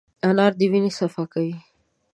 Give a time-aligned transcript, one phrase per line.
[0.27, 1.55] انار د وینې صفا کوي.